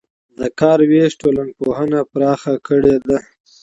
د 0.39 0.41
کار 0.59 0.79
وېش 0.89 1.11
ټولنپوهنه 1.21 1.99
پراخه 2.11 2.53
کړې 2.67 2.95
ده. 3.07 3.17